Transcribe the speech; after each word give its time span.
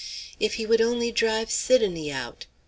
If 0.39 0.55
he 0.55 0.65
would 0.65 0.81
only 0.81 1.11
drive 1.11 1.51
Sidonie 1.51 2.11
out! 2.11 2.47